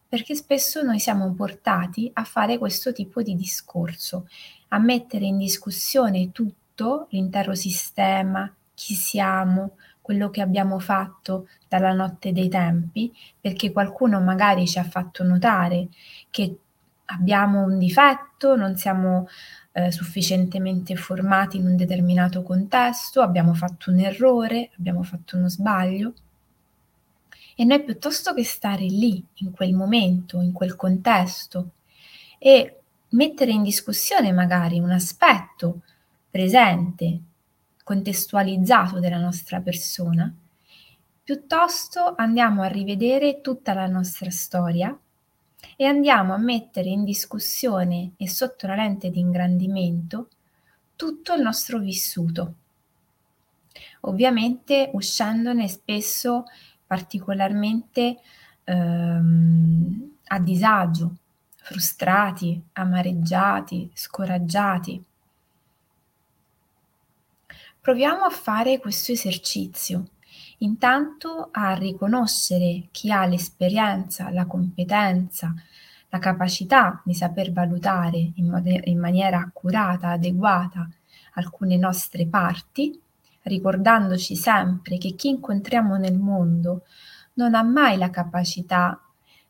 perché 0.09 0.35
spesso 0.35 0.83
noi 0.83 0.99
siamo 0.99 1.33
portati 1.33 2.11
a 2.13 2.25
fare 2.25 2.59
questo 2.59 2.93
tipo 2.93 3.23
di 3.23 3.37
discorso, 3.37 4.29
a 4.69 4.79
mettere 4.79 5.25
in 5.25 5.39
discussione 5.39 6.33
tutto, 6.33 7.07
l'intero 7.11 7.55
sistema, 7.55 8.53
chi 8.75 8.95
siamo, 8.95 9.77
quello 10.01 10.29
che 10.31 10.43
abbiamo 10.43 10.79
fatto 10.79 11.49
dalla 11.69 11.93
notte 11.93 12.33
dei 12.33 12.49
tempi, 12.49 13.13
perché 13.41 13.73
qualcuno 13.73 14.21
magari 14.21 14.67
ci 14.67 14.79
ha 14.79 14.85
fatto 14.85 15.25
notare 15.25 15.89
che 16.31 16.59
abbiamo 17.07 17.63
un 17.63 17.79
difetto, 17.79 18.57
non 18.57 18.77
siamo 18.77 19.29
eh, 19.73 19.91
sufficientemente 19.91 20.95
formati 20.97 21.57
in 21.57 21.67
un 21.67 21.77
determinato 21.77 22.43
contesto, 22.43 23.23
abbiamo 23.23 23.55
fatto 23.55 23.91
un 23.91 24.01
errore, 24.01 24.71
abbiamo 24.79 25.03
fatto 25.03 25.37
uno 25.37 25.49
sbaglio. 25.49 26.13
E 27.57 27.65
noi 27.65 27.83
piuttosto 27.83 28.35
che 28.35 28.45
stare 28.45 28.85
lì, 28.85 29.25
in 29.37 29.53
quel 29.53 29.75
momento, 29.75 30.41
in 30.41 30.53
quel 30.53 30.77
contesto, 30.77 31.71
e 32.39 32.81
mettere 33.11 33.53
in 33.53 33.63
discussione 33.63 34.33
magari 34.33 34.79
un 34.81 34.91
aspetto 34.91 35.81
presente, 36.31 37.21
contestualizzato 37.85 38.99
della 38.99 39.19
nostra 39.19 39.61
persona, 39.61 40.35
piuttosto 41.23 42.15
andiamo 42.17 42.63
a 42.63 42.67
rivedere 42.67 43.41
tutta 43.41 43.73
la 43.75 43.87
nostra 43.87 44.31
storia 44.31 44.99
e 45.77 45.85
andiamo 45.85 46.35
a 46.35 46.39
mettere 46.39 46.89
in 46.89 47.05
discussione 47.05 48.13
e 48.17 48.29
sotto 48.29 48.67
la 48.67 48.75
lente 48.75 49.11
di 49.11 49.21
ingrandimento 49.21 50.29
tutto 50.97 51.35
il 51.35 51.43
nostro 51.43 51.79
vissuto. 51.79 52.55
Ovviamente 54.01 54.91
uscendone 54.93 55.69
spesso 55.69 56.45
particolarmente 56.87 58.19
ehm, 58.65 60.11
a 60.27 60.39
disagio, 60.39 61.17
frustrati, 61.57 62.63
amareggiati, 62.75 63.91
scoraggiati. 63.95 65.03
Proviamo 67.85 68.25
a 68.25 68.31
fare 68.31 68.79
questo 68.79 69.13
esercizio. 69.13 70.07
Intanto 70.61 71.51
a 71.53 71.75
riconoscere 71.75 72.89
chi 72.91 73.13
ha 73.13 73.27
l'esperienza, 73.27 74.31
la 74.31 74.47
competenza, 74.47 75.53
la 76.09 76.19
capacità 76.19 77.03
di 77.05 77.13
saper 77.13 77.53
valutare 77.53 78.33
in, 78.37 78.49
mod- 78.49 78.81
in 78.85 78.99
maniera 78.99 79.39
accurata, 79.39 80.13
adeguata 80.13 80.89
alcune 81.35 81.77
nostre 81.77 82.27
parti, 82.27 82.99
ricordandoci 83.43 84.35
sempre 84.35 84.97
che 84.97 85.11
chi 85.11 85.29
incontriamo 85.29 85.97
nel 85.97 86.19
mondo 86.19 86.87
non 87.35 87.55
ha 87.55 87.63
mai 87.63 87.99
la 87.99 88.09
capacità 88.09 88.99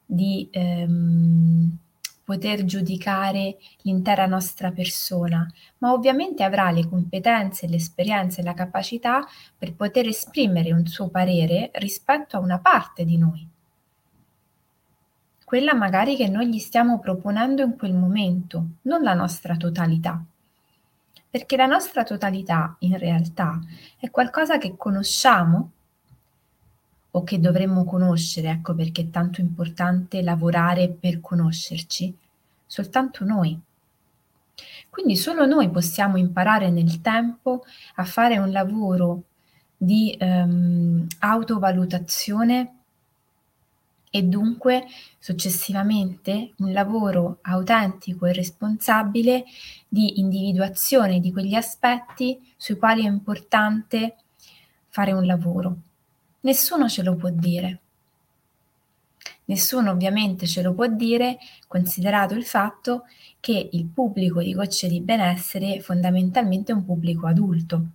di 0.04 0.48
ehm, 0.50 1.78
poter 2.24 2.64
giudicare 2.64 3.58
l'intera 3.82 4.26
nostra 4.26 4.72
persona, 4.72 5.46
ma 5.78 5.92
ovviamente 5.92 6.42
avrà 6.42 6.70
le 6.70 6.88
competenze, 6.88 7.68
l'esperienza 7.68 8.40
e 8.40 8.44
la 8.44 8.54
capacità 8.54 9.24
per 9.56 9.74
poter 9.74 10.08
esprimere 10.08 10.72
un 10.72 10.86
suo 10.86 11.08
parere 11.08 11.70
rispetto 11.74 12.36
a 12.36 12.40
una 12.40 12.58
parte 12.58 13.04
di 13.04 13.18
noi. 13.18 13.46
Quella 15.44 15.74
magari 15.74 16.16
che 16.16 16.26
noi 16.26 16.48
gli 16.48 16.58
stiamo 16.58 16.98
proponendo 16.98 17.62
in 17.62 17.76
quel 17.76 17.92
momento, 17.92 18.66
non 18.82 19.02
la 19.02 19.14
nostra 19.14 19.56
totalità. 19.56 20.24
Perché 21.28 21.56
la 21.56 21.66
nostra 21.66 22.02
totalità 22.02 22.76
in 22.80 22.96
realtà 22.96 23.60
è 23.98 24.10
qualcosa 24.10 24.56
che 24.56 24.76
conosciamo 24.76 25.70
o 27.16 27.22
che 27.22 27.38
dovremmo 27.38 27.84
conoscere, 27.84 28.50
ecco 28.50 28.74
perché 28.74 29.02
è 29.02 29.10
tanto 29.10 29.40
importante 29.40 30.22
lavorare 30.22 30.88
per 30.88 31.20
conoscerci, 31.20 32.14
soltanto 32.66 33.24
noi. 33.24 33.58
Quindi 34.90 35.16
solo 35.16 35.46
noi 35.46 35.70
possiamo 35.70 36.16
imparare 36.16 36.70
nel 36.70 37.00
tempo 37.00 37.64
a 37.96 38.04
fare 38.04 38.38
un 38.38 38.50
lavoro 38.50 39.22
di 39.76 40.16
um, 40.20 41.06
autovalutazione 41.20 42.78
e 44.10 44.22
dunque 44.22 44.84
successivamente 45.18 46.52
un 46.58 46.72
lavoro 46.72 47.38
autentico 47.42 48.26
e 48.26 48.32
responsabile 48.32 49.44
di 49.88 50.20
individuazione 50.20 51.20
di 51.20 51.32
quegli 51.32 51.54
aspetti 51.54 52.52
sui 52.56 52.76
quali 52.76 53.04
è 53.04 53.08
importante 53.08 54.16
fare 54.88 55.12
un 55.12 55.26
lavoro. 55.26 55.76
Nessuno 56.44 56.88
ce 56.88 57.02
lo 57.02 57.16
può 57.16 57.30
dire. 57.30 57.80
Nessuno 59.46 59.90
ovviamente 59.90 60.46
ce 60.46 60.60
lo 60.60 60.74
può 60.74 60.86
dire, 60.86 61.38
considerato 61.66 62.34
il 62.34 62.44
fatto 62.44 63.04
che 63.40 63.70
il 63.72 63.86
pubblico 63.86 64.42
di 64.42 64.52
Gocce 64.52 64.88
di 64.88 65.00
Benessere 65.00 65.80
fondamentalmente 65.80 66.72
è 66.72 66.74
un 66.74 66.84
pubblico 66.84 67.26
adulto. 67.26 67.86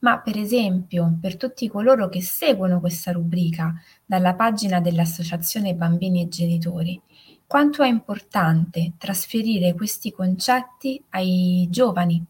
Ma 0.00 0.20
per 0.20 0.38
esempio, 0.38 1.16
per 1.20 1.36
tutti 1.36 1.68
coloro 1.68 2.08
che 2.08 2.22
seguono 2.22 2.78
questa 2.78 3.10
rubrica 3.10 3.74
dalla 4.04 4.34
pagina 4.34 4.80
dell'Associazione 4.80 5.74
Bambini 5.74 6.22
e 6.22 6.28
Genitori, 6.28 7.00
quanto 7.46 7.82
è 7.82 7.88
importante 7.88 8.92
trasferire 8.96 9.74
questi 9.74 10.12
concetti 10.12 11.02
ai 11.10 11.66
giovani, 11.68 12.24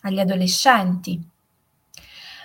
agli 0.00 0.18
adolescenti, 0.18 1.20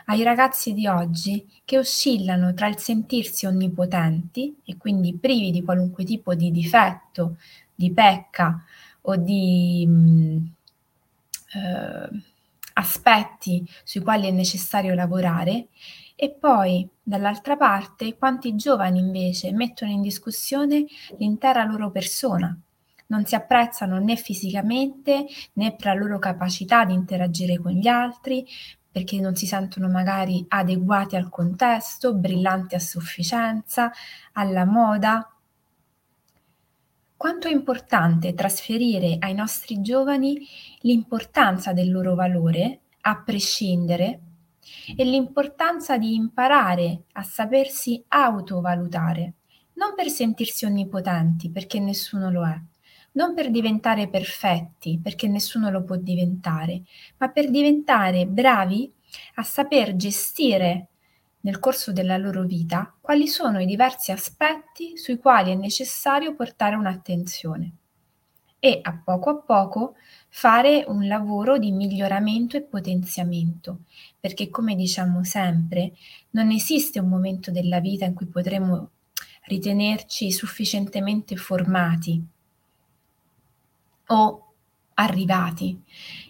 ai 0.05 0.23
ragazzi 0.23 0.73
di 0.73 0.87
oggi 0.87 1.47
che 1.65 1.77
oscillano 1.77 2.53
tra 2.53 2.67
il 2.67 2.77
sentirsi 2.77 3.45
onnipotenti 3.45 4.55
e 4.65 4.77
quindi 4.77 5.13
privi 5.15 5.51
di 5.51 5.63
qualunque 5.63 6.03
tipo 6.03 6.33
di 6.35 6.51
difetto, 6.51 7.37
di 7.73 7.91
pecca 7.91 8.63
o 9.01 9.15
di 9.15 9.85
mh, 9.87 9.93
mm, 9.93 10.45
eh, 11.53 12.09
aspetti 12.73 13.67
sui 13.83 14.01
quali 14.01 14.27
è 14.27 14.31
necessario 14.31 14.93
lavorare 14.93 15.67
e 16.15 16.29
poi 16.31 16.87
dall'altra 17.01 17.57
parte 17.57 18.15
quanti 18.15 18.55
giovani 18.55 18.99
invece 18.99 19.51
mettono 19.51 19.91
in 19.91 20.01
discussione 20.01 20.85
l'intera 21.17 21.63
loro 21.63 21.91
persona, 21.91 22.55
non 23.07 23.25
si 23.25 23.35
apprezzano 23.35 23.99
né 23.99 24.15
fisicamente 24.15 25.25
né 25.53 25.75
per 25.75 25.87
la 25.87 25.93
loro 25.93 26.19
capacità 26.19 26.85
di 26.85 26.93
interagire 26.93 27.57
con 27.57 27.71
gli 27.71 27.87
altri, 27.87 28.45
perché 28.93 29.19
non 29.19 29.35
si 29.35 29.47
sentono 29.47 29.89
magari 29.89 30.45
adeguati 30.47 31.15
al 31.15 31.27
contesto, 31.27 32.13
brillanti 32.13 32.75
a 32.75 32.79
sufficienza, 32.79 33.91
alla 34.33 34.65
moda. 34.65 35.27
Quanto 37.17 37.47
è 37.47 37.51
importante 37.51 38.35
trasferire 38.35 39.15
ai 39.17 39.33
nostri 39.33 39.81
giovani 39.81 40.45
l'importanza 40.81 41.73
del 41.73 41.91
loro 41.91 42.13
valore, 42.13 42.81
a 43.01 43.19
prescindere, 43.19 44.19
e 44.95 45.03
l'importanza 45.03 45.97
di 45.97 46.13
imparare 46.13 47.05
a 47.13 47.23
sapersi 47.23 48.03
autovalutare, 48.07 49.33
non 49.73 49.95
per 49.95 50.09
sentirsi 50.09 50.65
onnipotenti, 50.65 51.49
perché 51.49 51.79
nessuno 51.79 52.29
lo 52.29 52.45
è, 52.45 52.61
non 53.13 53.33
per 53.33 53.49
diventare 53.49 54.07
perfetti, 54.07 54.99
perché 55.01 55.27
nessuno 55.27 55.69
lo 55.69 55.83
può 55.83 55.95
diventare, 55.95 56.83
ma 57.17 57.29
per 57.29 57.49
diventare 57.49 58.25
bravi 58.25 58.91
a 59.35 59.43
saper 59.43 59.95
gestire 59.95 60.87
nel 61.41 61.59
corso 61.59 61.91
della 61.91 62.17
loro 62.17 62.43
vita 62.43 62.95
quali 63.01 63.27
sono 63.27 63.59
i 63.59 63.65
diversi 63.65 64.11
aspetti 64.11 64.97
sui 64.97 65.17
quali 65.17 65.51
è 65.51 65.55
necessario 65.55 66.35
portare 66.35 66.75
un'attenzione 66.75 67.71
e 68.59 68.79
a 68.81 68.97
poco 69.03 69.29
a 69.29 69.35
poco 69.35 69.95
fare 70.29 70.85
un 70.87 71.05
lavoro 71.05 71.57
di 71.57 71.73
miglioramento 71.73 72.55
e 72.55 72.61
potenziamento, 72.61 73.79
perché 74.17 74.49
come 74.49 74.73
diciamo 74.75 75.25
sempre, 75.25 75.91
non 76.29 76.49
esiste 76.49 76.99
un 76.99 77.09
momento 77.09 77.51
della 77.51 77.81
vita 77.81 78.05
in 78.05 78.13
cui 78.13 78.27
potremo 78.27 78.91
ritenerci 79.47 80.31
sufficientemente 80.31 81.35
formati 81.35 82.25
o 84.07 84.53
arrivati. 84.95 85.81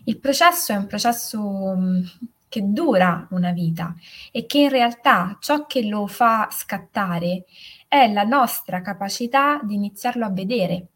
Il 0.06 0.20
processo 0.20 0.72
è 0.72 0.76
un 0.76 0.88
processo 0.88 1.76
mm, 1.76 2.04
che 2.50 2.62
dura 2.64 3.28
una 3.32 3.52
vita 3.52 3.96
e 4.32 4.46
che 4.46 4.60
in 4.60 4.70
realtà 4.70 5.38
ciò 5.40 5.66
che 5.66 5.88
lo 5.88 6.08
fa 6.08 6.50
scattare 6.52 7.46
è 7.88 8.12
la 8.12 8.24
nostra 8.24 8.82
capacità 8.82 9.60
di 9.64 9.76
iniziarlo 9.76 10.26
a 10.26 10.30
vedere, 10.30 10.88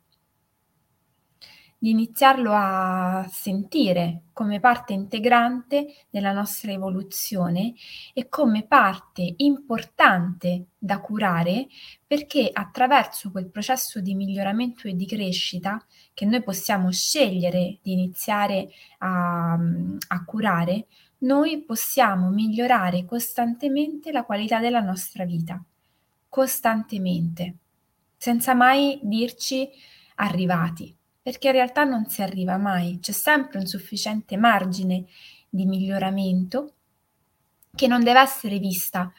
di 1.79 1.91
iniziarlo 1.91 2.51
a 2.53 3.27
sentire 3.29 4.23
come 4.33 4.59
parte 4.59 4.93
integrante 4.93 5.93
della 6.09 6.31
nostra 6.31 6.71
evoluzione 6.71 7.73
e 8.13 8.27
come 8.29 8.63
parte 8.65 9.33
importante 9.37 10.69
da 10.77 10.99
curare 10.99 11.67
perché 12.05 12.49
attraverso 12.51 13.29
quel 13.29 13.49
processo 13.49 13.99
di 14.01 14.15
miglioramento 14.15 14.87
e 14.87 14.95
di 14.95 15.05
crescita 15.05 15.83
che 16.15 16.25
noi 16.25 16.41
possiamo 16.41 16.91
scegliere 16.91 17.77
di 17.83 17.91
iniziare 17.91 18.69
a, 18.99 19.53
a 19.53 20.25
curare, 20.25 20.87
noi 21.19 21.63
possiamo 21.63 22.29
migliorare 22.29 23.05
costantemente 23.05 24.11
la 24.11 24.23
qualità 24.23 24.59
della 24.59 24.81
nostra 24.81 25.25
vita, 25.25 25.63
costantemente, 26.27 27.55
senza 28.17 28.55
mai 28.55 28.99
dirci 29.03 29.69
arrivati 30.15 30.96
perché 31.27 31.47
in 31.47 31.55
realtà 31.55 31.83
non 31.83 32.05
si 32.05 32.21
arriva 32.21 32.55
mai, 32.55 32.99
c'è 33.01 33.11
sempre 33.11 33.59
un 33.59 33.65
sufficiente 33.65 34.37
margine 34.37 35.07
di 35.49 35.65
miglioramento 35.65 36.75
che 37.75 37.85
non 37.85 38.01
deve 38.01 38.21
essere 38.21 38.59
vista, 38.59 39.11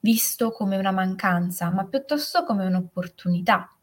visto 0.00 0.50
come 0.50 0.76
una 0.76 0.90
mancanza, 0.90 1.70
ma 1.70 1.86
piuttosto 1.86 2.42
come 2.42 2.66
un'opportunità 2.66 3.76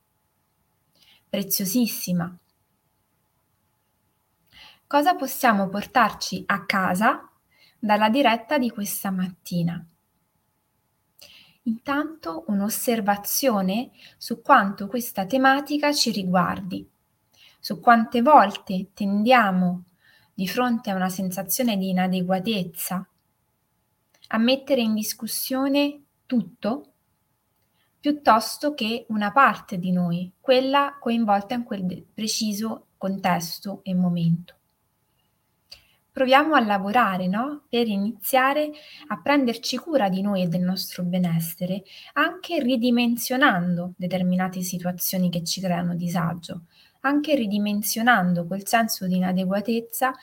preziosissima. 1.29 2.37
Cosa 4.85 5.15
possiamo 5.15 5.69
portarci 5.69 6.43
a 6.47 6.65
casa 6.65 7.31
dalla 7.79 8.09
diretta 8.09 8.57
di 8.57 8.69
questa 8.71 9.09
mattina? 9.09 9.81
Intanto 11.61 12.43
un'osservazione 12.47 13.91
su 14.17 14.41
quanto 14.41 14.87
questa 14.87 15.25
tematica 15.25 15.93
ci 15.93 16.11
riguardi, 16.11 16.97
su 17.59 17.79
quante 17.79 18.21
volte 18.21 18.89
tendiamo 18.93 19.83
di 20.33 20.47
fronte 20.47 20.89
a 20.89 20.95
una 20.95 21.09
sensazione 21.09 21.77
di 21.77 21.89
inadeguatezza 21.89 23.07
a 24.31 24.37
mettere 24.37 24.81
in 24.81 24.93
discussione 24.93 26.03
tutto 26.25 26.93
piuttosto 27.99 28.73
che 28.73 29.05
una 29.09 29.31
parte 29.31 29.77
di 29.77 29.91
noi, 29.91 30.31
quella 30.39 30.97
coinvolta 30.99 31.55
in 31.55 31.63
quel 31.63 32.05
preciso 32.13 32.87
contesto 32.97 33.81
e 33.83 33.93
momento 33.93 34.59
proviamo 36.19 36.53
a 36.55 36.59
lavorare, 36.59 37.27
no? 37.27 37.63
Per 37.69 37.87
iniziare 37.87 38.71
a 39.07 39.21
prenderci 39.21 39.77
cura 39.77 40.09
di 40.09 40.21
noi 40.21 40.43
e 40.43 40.47
del 40.47 40.61
nostro 40.61 41.03
benessere, 41.03 41.83
anche 42.13 42.59
ridimensionando 42.59 43.93
determinate 43.95 44.61
situazioni 44.61 45.29
che 45.29 45.45
ci 45.45 45.61
creano 45.61 45.95
disagio, 45.95 46.63
anche 47.01 47.35
ridimensionando 47.35 48.45
quel 48.45 48.67
senso 48.67 49.07
di 49.07 49.15
inadeguatezza 49.17 50.13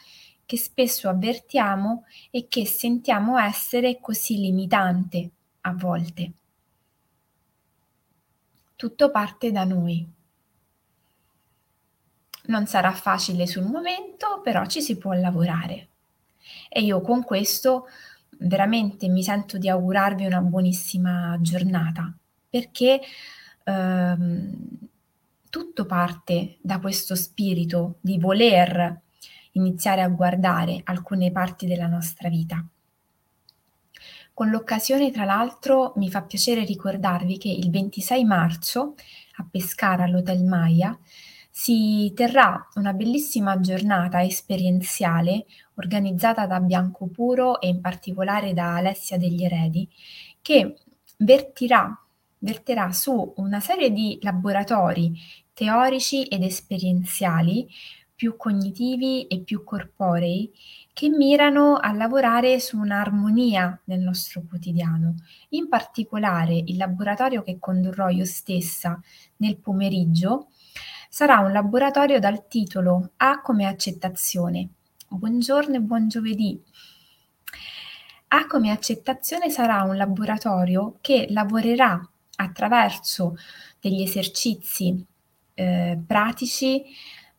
che 0.45 0.57
spesso 0.57 1.09
avvertiamo 1.09 2.05
e 2.31 2.47
che 2.49 2.67
sentiamo 2.67 3.39
essere 3.39 3.99
così 4.01 4.37
limitante 4.39 5.31
a 5.63 5.73
volte. 5.73 6.33
Tutto 8.77 9.11
parte 9.11 9.51
da 9.51 9.65
noi. 9.65 10.07
Non 12.49 12.67
sarà 12.67 12.93
facile 12.93 13.47
sul 13.47 13.65
momento, 13.65 14.41
però 14.43 14.67
ci 14.67 14.81
si 14.81 14.97
può 14.99 15.13
lavorare. 15.15 15.89
E 16.69 16.83
io 16.83 17.01
con 17.01 17.25
questo 17.25 17.89
veramente 18.39 19.09
mi 19.09 19.25
sento 19.25 19.59
di 19.59 19.69
augurarvi 19.69 20.27
una 20.27 20.41
buonissima 20.41 21.39
giornata, 21.41 22.15
perché 22.49 23.01
ehm, 23.65 24.89
tutto 25.57 25.87
parte 25.87 26.59
da 26.61 26.79
questo 26.79 27.15
spirito 27.15 27.97
di 28.03 28.19
voler 28.19 29.01
iniziare 29.53 30.03
a 30.03 30.09
guardare 30.09 30.83
alcune 30.85 31.33
parti 31.33 31.67
della 31.67 31.87
nostra 31.87 32.29
vita. 32.29 32.63
Con 34.35 34.51
l'occasione, 34.51 35.11
tra 35.11 35.25
l'altro, 35.25 35.95
mi 35.97 36.11
fa 36.11 36.25
piacere 36.25 36.63
ricordarvi 36.63 37.39
che 37.39 37.49
il 37.49 37.71
26 37.71 38.25
marzo 38.27 38.97
a 39.37 39.47
Pescara 39.51 40.05
all'Hotel 40.05 40.45
Maya 40.45 40.95
si 41.51 42.13
terrà 42.15 42.69
una 42.75 42.93
bellissima 42.93 43.59
giornata 43.59 44.23
esperienziale 44.23 45.47
organizzata 45.77 46.47
da 46.47 46.61
Bianco 46.61 47.07
Puro 47.07 47.63
e 47.63 47.69
in 47.69 47.81
particolare 47.81 48.53
da 48.53 48.75
Alessia 48.75 49.17
degli 49.17 49.43
Eredi, 49.43 49.89
che 50.43 50.81
vertirà, 51.17 51.99
verterà 52.41 52.93
su 52.93 53.33
una 53.37 53.61
serie 53.61 53.91
di 53.91 54.19
laboratori 54.21 55.45
teorici 55.57 56.25
ed 56.25 56.43
esperienziali 56.43 57.67
più 58.15 58.37
cognitivi 58.37 59.27
e 59.27 59.41
più 59.41 59.65
corporei 59.65 60.53
che 60.93 61.09
mirano 61.09 61.77
a 61.77 61.93
lavorare 61.93 62.61
su 62.61 62.79
un'armonia 62.79 63.81
nel 63.85 64.01
nostro 64.01 64.43
quotidiano. 64.47 65.15
In 65.51 65.69
particolare 65.69 66.57
il 66.57 66.77
laboratorio 66.77 67.43
che 67.43 67.59
condurrò 67.59 68.11
io 68.11 68.27
stessa 68.27 69.01
nel 69.37 69.57
pomeriggio 69.57 70.49
sarà 71.09 71.39
un 71.39 71.53
laboratorio 71.53 72.21
dal 72.21 72.47
titolo 72.49 73.13
A 73.17 73.41
come 73.41 73.65
accettazione. 73.65 74.69
Buongiorno 75.09 75.77
e 75.77 75.81
buon 75.81 76.09
giovedì. 76.09 76.63
A 78.29 78.47
come 78.47 78.71
accettazione 78.71 79.49
sarà 79.49 79.85
un 79.85 79.97
laboratorio 79.97 80.99
che 81.01 81.29
lavorerà 81.31 81.99
attraverso 82.37 83.37
degli 83.81 84.03
esercizi 84.03 85.15
eh, 85.57 85.99
pratici, 86.07 86.85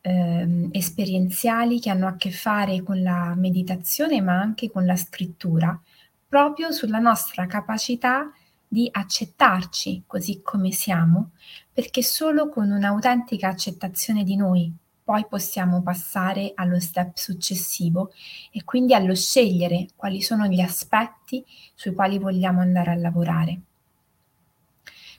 eh, 0.02 0.70
esperienziali 0.72 1.80
che 1.80 1.92
hanno 1.92 2.08
a 2.08 2.16
che 2.16 2.32
fare 2.32 2.82
con 2.82 3.02
la 3.02 3.36
meditazione 3.36 4.22
ma 4.22 4.34
anche 4.40 4.72
con 4.72 4.86
la 4.86 4.96
scrittura, 4.96 5.80
proprio 6.28 6.72
sulla 6.72 7.00
nostra 7.00 7.46
capacità 7.46 8.32
di 8.68 8.90
accettarci 8.92 10.04
così 10.08 10.42
come 10.42 10.72
siamo, 10.72 11.32
perché 11.72 12.02
solo 12.02 12.50
con 12.50 12.72
un'autentica 12.72 13.48
accettazione 13.48 14.24
di 14.24 14.36
noi 14.36 14.74
poi 15.04 15.26
possiamo 15.26 15.82
passare 15.82 16.52
allo 16.56 16.82
step 16.82 17.16
successivo 17.16 18.12
e 18.52 18.66
quindi 18.66 18.94
allo 18.94 19.16
scegliere 19.16 19.88
quali 19.96 20.22
sono 20.22 20.48
gli 20.48 20.60
aspetti 20.60 21.46
sui 21.76 21.94
quali 21.94 22.20
vogliamo 22.20 22.60
andare 22.60 22.92
a 22.92 22.96
lavorare. 22.96 23.62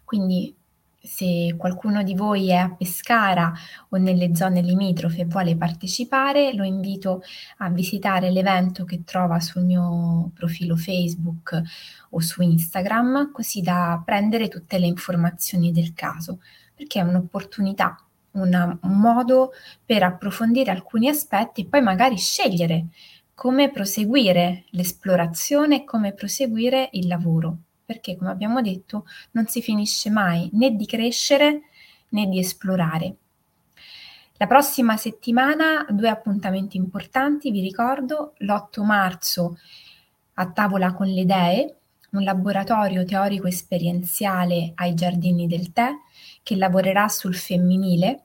Quindi 0.04 0.54
se 1.00 1.54
qualcuno 1.56 2.02
di 2.02 2.14
voi 2.14 2.50
è 2.50 2.56
a 2.56 2.70
Pescara 2.70 3.52
o 3.90 3.96
nelle 3.96 4.34
zone 4.34 4.60
limitrofe 4.60 5.22
e 5.22 5.24
vuole 5.26 5.56
partecipare, 5.56 6.52
lo 6.54 6.64
invito 6.64 7.22
a 7.58 7.70
visitare 7.70 8.30
l'evento 8.30 8.84
che 8.84 9.04
trova 9.04 9.38
sul 9.40 9.64
mio 9.64 10.30
profilo 10.34 10.76
Facebook 10.76 11.60
o 12.10 12.20
su 12.20 12.42
Instagram, 12.42 13.30
così 13.30 13.60
da 13.60 14.02
prendere 14.04 14.48
tutte 14.48 14.78
le 14.78 14.86
informazioni 14.86 15.70
del 15.72 15.94
caso, 15.94 16.40
perché 16.74 17.00
è 17.00 17.02
un'opportunità, 17.02 17.96
un 18.32 18.78
modo 18.82 19.52
per 19.84 20.02
approfondire 20.02 20.70
alcuni 20.70 21.08
aspetti 21.08 21.62
e 21.62 21.66
poi 21.66 21.80
magari 21.80 22.16
scegliere 22.16 22.86
come 23.34 23.70
proseguire 23.70 24.64
l'esplorazione 24.70 25.76
e 25.76 25.84
come 25.84 26.12
proseguire 26.12 26.88
il 26.92 27.06
lavoro 27.06 27.58
perché 27.88 28.18
come 28.18 28.28
abbiamo 28.28 28.60
detto 28.60 29.06
non 29.30 29.46
si 29.46 29.62
finisce 29.62 30.10
mai 30.10 30.50
né 30.52 30.76
di 30.76 30.84
crescere 30.84 31.62
né 32.10 32.26
di 32.26 32.38
esplorare. 32.38 33.16
La 34.36 34.46
prossima 34.46 34.98
settimana 34.98 35.86
due 35.88 36.10
appuntamenti 36.10 36.76
importanti, 36.76 37.50
vi 37.50 37.62
ricordo, 37.62 38.34
l'8 38.40 38.84
marzo 38.84 39.58
a 40.34 40.50
tavola 40.50 40.92
con 40.92 41.06
le 41.06 41.22
idee, 41.22 41.76
un 42.10 42.24
laboratorio 42.24 43.06
teorico 43.06 43.46
esperienziale 43.46 44.72
ai 44.74 44.92
giardini 44.92 45.46
del 45.46 45.72
tè 45.72 45.88
che 46.42 46.56
lavorerà 46.56 47.08
sul 47.08 47.34
femminile, 47.34 48.24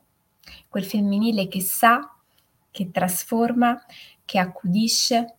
quel 0.67 0.83
femminile 0.83 1.47
che 1.47 1.61
sa, 1.61 2.13
che 2.69 2.91
trasforma, 2.91 3.81
che 4.25 4.39
accudisce 4.39 5.37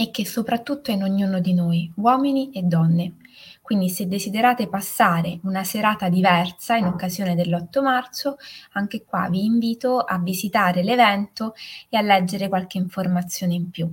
e 0.00 0.10
che 0.10 0.24
soprattutto 0.24 0.90
è 0.90 0.94
in 0.94 1.02
ognuno 1.02 1.40
di 1.40 1.52
noi, 1.52 1.92
uomini 1.96 2.50
e 2.52 2.62
donne. 2.62 3.16
Quindi 3.60 3.90
se 3.90 4.08
desiderate 4.08 4.66
passare 4.66 5.40
una 5.42 5.62
serata 5.62 6.08
diversa 6.08 6.74
in 6.74 6.86
occasione 6.86 7.34
dell'8 7.34 7.82
marzo, 7.82 8.38
anche 8.72 9.04
qua 9.04 9.28
vi 9.28 9.44
invito 9.44 9.98
a 9.98 10.18
visitare 10.18 10.82
l'evento 10.82 11.52
e 11.90 11.98
a 11.98 12.00
leggere 12.00 12.48
qualche 12.48 12.78
informazione 12.78 13.52
in 13.52 13.68
più. 13.68 13.92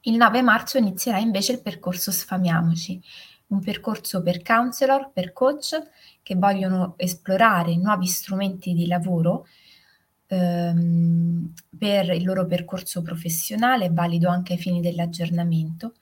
Il 0.00 0.16
9 0.16 0.40
marzo 0.40 0.78
inizierà 0.78 1.18
invece 1.18 1.52
il 1.52 1.60
percorso 1.60 2.10
Sfamiamoci, 2.10 2.98
un 3.48 3.60
percorso 3.60 4.22
per 4.22 4.40
counselor, 4.40 5.10
per 5.12 5.34
coach 5.34 5.82
che 6.22 6.34
vogliono 6.34 6.94
esplorare 6.96 7.76
nuovi 7.76 8.06
strumenti 8.06 8.72
di 8.72 8.86
lavoro 8.86 9.44
ehm, 10.26 11.52
per 11.76 12.10
il 12.10 12.24
loro 12.24 12.46
percorso 12.46 13.02
professionale, 13.02 13.90
valido 13.90 14.28
anche 14.28 14.54
ai 14.54 14.58
fini 14.58 14.80
dell'aggiornamento 14.80 15.94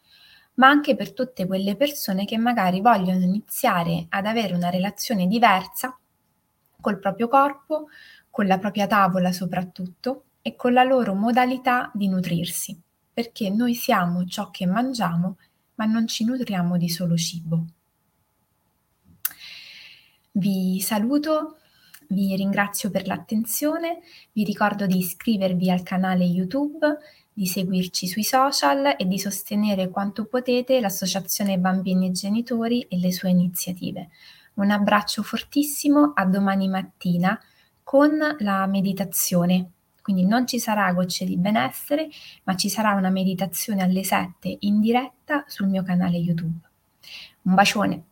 ma 0.54 0.68
anche 0.68 0.94
per 0.94 1.12
tutte 1.12 1.46
quelle 1.46 1.76
persone 1.76 2.24
che 2.24 2.36
magari 2.36 2.80
vogliono 2.80 3.22
iniziare 3.22 4.06
ad 4.10 4.26
avere 4.26 4.54
una 4.54 4.68
relazione 4.68 5.26
diversa 5.26 5.96
col 6.80 6.98
proprio 6.98 7.28
corpo, 7.28 7.88
con 8.28 8.46
la 8.46 8.58
propria 8.58 8.86
tavola 8.86 9.32
soprattutto 9.32 10.24
e 10.42 10.56
con 10.56 10.72
la 10.72 10.82
loro 10.82 11.14
modalità 11.14 11.90
di 11.94 12.08
nutrirsi, 12.08 12.78
perché 13.12 13.48
noi 13.50 13.74
siamo 13.74 14.26
ciò 14.26 14.50
che 14.50 14.66
mangiamo, 14.66 15.38
ma 15.76 15.84
non 15.84 16.06
ci 16.06 16.24
nutriamo 16.24 16.76
di 16.76 16.88
solo 16.88 17.16
cibo. 17.16 17.64
Vi 20.32 20.80
saluto, 20.80 21.58
vi 22.12 22.36
ringrazio 22.36 22.90
per 22.90 23.06
l'attenzione, 23.06 24.00
vi 24.32 24.44
ricordo 24.44 24.86
di 24.86 24.98
iscrivervi 24.98 25.70
al 25.70 25.82
canale 25.82 26.24
YouTube 26.24 26.98
di 27.32 27.46
seguirci 27.46 28.06
sui 28.06 28.22
social 28.22 28.94
e 28.98 29.06
di 29.06 29.18
sostenere 29.18 29.88
quanto 29.88 30.26
potete 30.26 30.80
l'Associazione 30.80 31.58
Bambini 31.58 32.08
e 32.08 32.12
Genitori 32.12 32.82
e 32.82 32.98
le 32.98 33.10
sue 33.10 33.30
iniziative. 33.30 34.10
Un 34.54 34.70
abbraccio 34.70 35.22
fortissimo, 35.22 36.12
a 36.14 36.26
domani 36.26 36.68
mattina 36.68 37.40
con 37.82 38.18
la 38.38 38.66
meditazione. 38.66 39.70
Quindi 40.02 40.26
non 40.26 40.46
ci 40.46 40.58
sarà 40.58 40.92
gocce 40.92 41.24
di 41.24 41.38
benessere, 41.38 42.08
ma 42.44 42.54
ci 42.56 42.68
sarà 42.68 42.92
una 42.92 43.10
meditazione 43.10 43.82
alle 43.82 44.04
7 44.04 44.56
in 44.60 44.80
diretta 44.80 45.44
sul 45.46 45.68
mio 45.68 45.82
canale 45.82 46.18
YouTube. 46.18 46.68
Un 47.42 47.54
bacione! 47.54 48.04